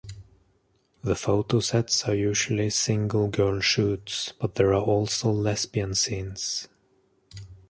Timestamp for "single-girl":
2.71-3.59